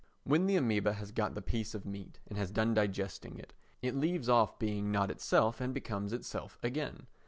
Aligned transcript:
When 0.23 0.47
the 0.47 0.55
amœba 0.55 0.95
has 0.95 1.11
got 1.11 1.35
the 1.35 1.43
piece 1.43 1.75
of 1.75 1.85
meat 1.85 2.19
and 2.25 2.35
has 2.35 2.49
done 2.49 2.73
digesting 2.73 3.37
it, 3.37 3.53
it 3.83 3.95
leaves 3.95 4.27
off 4.29 4.57
being 4.57 4.91
not 4.91 5.11
itself 5.11 5.61
and 5.61 5.75
becomes 5.75 6.11
itself 6.11 6.57
again. 6.63 7.05